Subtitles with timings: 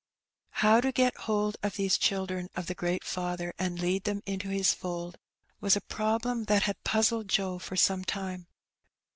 [0.65, 4.47] How to get hold of these children of the great Father, and lead them into
[4.49, 5.19] His fold,
[5.59, 8.47] was a problem that had puzzled Joe for some time.